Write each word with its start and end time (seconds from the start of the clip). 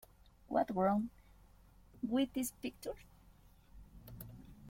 What's 0.47 0.71
Wrong 0.71 1.11
with 2.01 2.33
this 2.33 2.49
Picture? 2.53 2.95